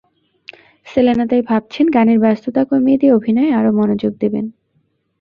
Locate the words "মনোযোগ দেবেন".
3.79-4.45